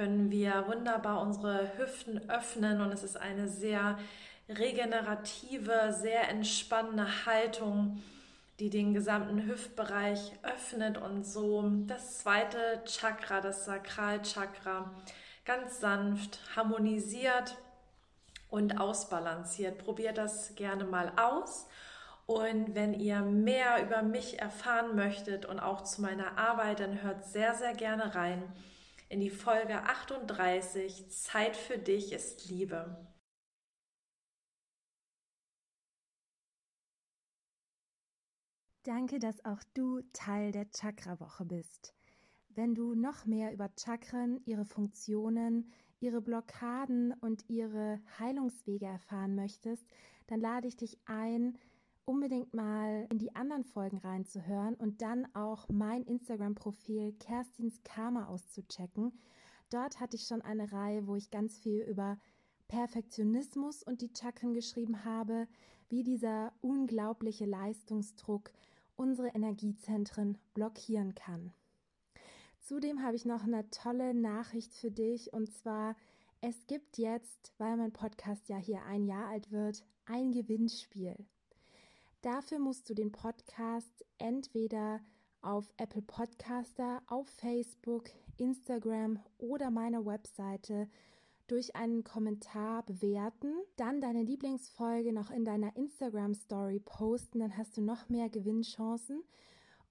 können 0.00 0.30
wir 0.30 0.64
wunderbar 0.66 1.20
unsere 1.20 1.76
Hüften 1.76 2.30
öffnen 2.30 2.80
und 2.80 2.90
es 2.90 3.02
ist 3.02 3.18
eine 3.18 3.48
sehr 3.48 3.98
regenerative, 4.48 5.92
sehr 5.92 6.30
entspannende 6.30 7.26
Haltung 7.26 8.02
die 8.60 8.70
den 8.70 8.94
gesamten 8.94 9.46
Hüftbereich 9.46 10.32
öffnet 10.42 10.96
und 10.96 11.24
so 11.24 11.70
das 11.86 12.20
zweite 12.20 12.82
Chakra, 12.86 13.42
das 13.42 13.66
Sakralchakra, 13.66 14.90
ganz 15.44 15.80
sanft 15.80 16.40
harmonisiert 16.56 17.58
und 18.48 18.80
ausbalanciert. 18.80 19.84
Probiert 19.84 20.16
das 20.16 20.54
gerne 20.54 20.84
mal 20.84 21.12
aus. 21.16 21.66
Und 22.24 22.74
wenn 22.74 22.94
ihr 22.94 23.20
mehr 23.20 23.82
über 23.82 24.00
mich 24.00 24.40
erfahren 24.40 24.96
möchtet 24.96 25.44
und 25.44 25.60
auch 25.60 25.84
zu 25.84 26.00
meiner 26.00 26.38
Arbeit, 26.38 26.80
dann 26.80 27.02
hört 27.02 27.26
sehr, 27.26 27.54
sehr 27.54 27.74
gerne 27.74 28.14
rein 28.14 28.42
in 29.10 29.18
die 29.18 29.30
Folge 29.30 29.82
38. 29.82 31.10
Zeit 31.10 31.56
für 31.56 31.78
dich 31.78 32.12
ist 32.12 32.48
Liebe. 32.48 32.96
Danke, 38.84 39.18
dass 39.18 39.44
auch 39.44 39.62
du 39.74 40.00
Teil 40.12 40.52
der 40.52 40.70
Chakra-Woche 40.70 41.44
bist. 41.44 41.92
Wenn 42.50 42.76
du 42.76 42.94
noch 42.94 43.26
mehr 43.26 43.52
über 43.52 43.68
Chakren, 43.76 44.40
ihre 44.44 44.64
Funktionen, 44.64 45.72
ihre 45.98 46.22
Blockaden 46.22 47.12
und 47.14 47.44
ihre 47.48 48.00
Heilungswege 48.20 48.86
erfahren 48.86 49.34
möchtest, 49.34 49.84
dann 50.28 50.40
lade 50.40 50.68
ich 50.68 50.76
dich 50.76 50.96
ein, 51.06 51.58
unbedingt 52.10 52.52
mal 52.54 53.06
in 53.12 53.18
die 53.18 53.36
anderen 53.36 53.62
Folgen 53.62 53.98
reinzuhören 53.98 54.74
und 54.74 55.00
dann 55.00 55.32
auch 55.32 55.68
mein 55.68 56.02
Instagram-Profil 56.02 57.12
Kerstins 57.20 57.84
Karma 57.84 58.26
auszuchecken. 58.26 59.12
Dort 59.70 60.00
hatte 60.00 60.16
ich 60.16 60.24
schon 60.24 60.42
eine 60.42 60.72
Reihe, 60.72 61.06
wo 61.06 61.14
ich 61.14 61.30
ganz 61.30 61.56
viel 61.56 61.82
über 61.82 62.18
Perfektionismus 62.66 63.84
und 63.84 64.00
die 64.00 64.10
Chakren 64.12 64.54
geschrieben 64.54 65.04
habe, 65.04 65.46
wie 65.88 66.02
dieser 66.02 66.52
unglaubliche 66.60 67.46
Leistungsdruck 67.46 68.50
unsere 68.96 69.28
Energiezentren 69.28 70.36
blockieren 70.52 71.14
kann. 71.14 71.52
Zudem 72.58 73.04
habe 73.04 73.14
ich 73.14 73.24
noch 73.24 73.44
eine 73.44 73.70
tolle 73.70 74.14
Nachricht 74.14 74.74
für 74.74 74.90
dich 74.90 75.32
und 75.32 75.52
zwar, 75.52 75.94
es 76.40 76.66
gibt 76.66 76.98
jetzt, 76.98 77.52
weil 77.58 77.76
mein 77.76 77.92
Podcast 77.92 78.48
ja 78.48 78.56
hier 78.56 78.82
ein 78.82 79.04
Jahr 79.04 79.28
alt 79.28 79.52
wird, 79.52 79.84
ein 80.06 80.32
Gewinnspiel. 80.32 81.14
Dafür 82.22 82.58
musst 82.58 82.90
du 82.90 82.94
den 82.94 83.12
Podcast 83.12 84.04
entweder 84.18 85.00
auf 85.40 85.72
Apple 85.78 86.02
Podcaster, 86.02 87.02
auf 87.06 87.26
Facebook, 87.28 88.10
Instagram 88.36 89.18
oder 89.38 89.70
meiner 89.70 90.04
Webseite 90.04 90.86
durch 91.46 91.74
einen 91.74 92.04
Kommentar 92.04 92.84
bewerten, 92.84 93.54
dann 93.76 94.02
deine 94.02 94.22
Lieblingsfolge 94.22 95.14
noch 95.14 95.30
in 95.30 95.46
deiner 95.46 95.74
Instagram 95.76 96.34
Story 96.34 96.78
posten, 96.78 97.40
dann 97.40 97.56
hast 97.56 97.78
du 97.78 97.80
noch 97.80 98.10
mehr 98.10 98.28
Gewinnchancen. 98.28 99.24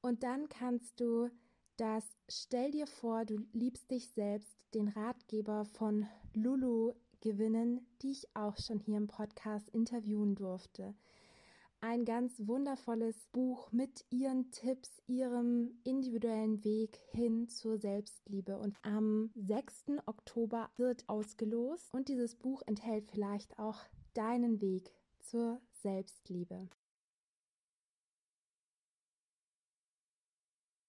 Und 0.01 0.21
dann 0.21 0.47
kannst 0.49 0.99
du 0.99 1.29
das 1.77 2.15
Stell 2.29 2.71
dir 2.71 2.85
vor, 2.85 3.25
du 3.25 3.37
liebst 3.53 3.89
dich 3.89 4.07
selbst, 4.09 4.55
den 4.75 4.87
Ratgeber 4.87 5.65
von 5.65 6.05
Lulu 6.35 6.93
gewinnen, 7.21 7.85
die 8.03 8.11
ich 8.11 8.35
auch 8.35 8.57
schon 8.57 8.79
hier 8.79 8.97
im 8.97 9.07
Podcast 9.07 9.67
interviewen 9.71 10.35
durfte 10.35 10.93
ein 11.81 12.05
ganz 12.05 12.33
wundervolles 12.39 13.27
Buch 13.31 13.71
mit 13.71 14.05
ihren 14.09 14.51
Tipps, 14.51 15.01
ihrem 15.07 15.79
individuellen 15.83 16.63
Weg 16.63 16.99
hin 17.11 17.47
zur 17.47 17.77
Selbstliebe. 17.77 18.57
Und 18.57 18.77
am 18.81 19.31
6. 19.35 19.99
Oktober 20.05 20.69
wird 20.77 21.07
ausgelost 21.07 21.93
und 21.93 22.09
dieses 22.09 22.35
Buch 22.35 22.61
enthält 22.65 23.09
vielleicht 23.11 23.57
auch 23.59 23.79
deinen 24.13 24.61
Weg 24.61 24.91
zur 25.19 25.61
Selbstliebe. 25.71 26.69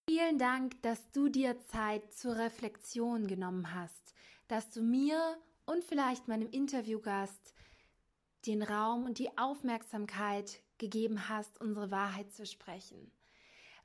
Vielen 0.08 0.38
Dank, 0.38 0.82
dass 0.82 1.12
du 1.12 1.28
dir 1.28 1.60
Zeit 1.60 2.12
zur 2.12 2.36
Reflexion 2.36 3.28
genommen 3.28 3.74
hast, 3.74 4.12
dass 4.48 4.70
du 4.70 4.82
mir 4.82 5.38
und 5.66 5.84
vielleicht 5.84 6.26
meinem 6.26 6.50
Interviewgast 6.50 7.54
den 8.46 8.62
Raum 8.62 9.04
und 9.04 9.18
die 9.18 9.38
Aufmerksamkeit 9.38 10.60
gegeben 10.80 11.28
hast, 11.28 11.60
unsere 11.60 11.92
Wahrheit 11.92 12.32
zu 12.32 12.44
sprechen. 12.44 13.12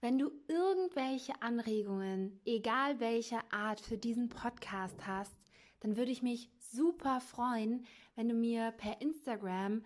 Wenn 0.01 0.17
du 0.17 0.31
irgendwelche 0.47 1.41
Anregungen, 1.41 2.41
egal 2.45 2.99
welcher 2.99 3.43
Art, 3.53 3.79
für 3.79 3.97
diesen 3.97 4.29
Podcast 4.29 5.05
hast, 5.05 5.37
dann 5.81 5.97
würde 5.97 6.11
ich 6.11 6.23
mich 6.23 6.49
super 6.57 7.21
freuen, 7.21 7.85
wenn 8.15 8.27
du 8.27 8.33
mir 8.33 8.71
per 8.71 9.01
Instagram 9.01 9.83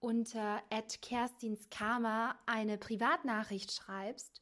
unter 0.00 0.62
@kerstinskarma 1.02 2.38
eine 2.46 2.78
Privatnachricht 2.78 3.72
schreibst 3.72 4.40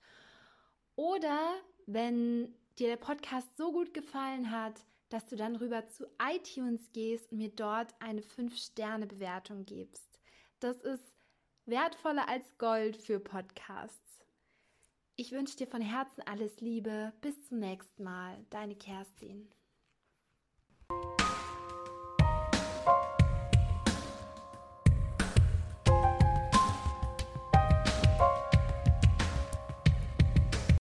oder 0.96 1.54
wenn 1.86 2.54
dir 2.78 2.88
der 2.88 2.96
Podcast 2.96 3.56
so 3.56 3.72
gut 3.72 3.92
gefallen 3.92 4.50
hat, 4.50 4.84
dass 5.10 5.26
du 5.26 5.36
dann 5.36 5.56
rüber 5.56 5.86
zu 5.88 6.06
iTunes 6.22 6.92
gehst 6.92 7.32
und 7.32 7.38
mir 7.38 7.50
dort 7.50 7.94
eine 8.00 8.22
5-Sterne-Bewertung 8.22 9.66
gibst. 9.66 10.20
Das 10.60 10.80
ist 10.80 11.19
wertvoller 11.66 12.28
als 12.28 12.56
Gold 12.58 12.96
für 12.96 13.20
Podcasts. 13.20 14.24
Ich 15.16 15.32
wünsche 15.32 15.56
dir 15.56 15.66
von 15.66 15.82
Herzen 15.82 16.22
alles 16.26 16.60
Liebe. 16.60 17.12
Bis 17.20 17.46
zum 17.48 17.58
nächsten 17.58 18.02
Mal. 18.02 18.44
Deine 18.50 18.74
Kerstin. 18.74 19.50